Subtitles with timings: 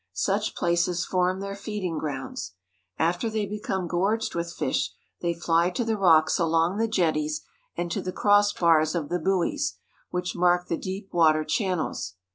[0.13, 2.53] Such places form their feeding grounds.
[2.97, 7.43] After they become gorged with fish, they fly to the rocks along the jetties
[7.77, 9.75] and to the cross bars of the buoys,
[10.09, 12.15] which mark the deep water channels.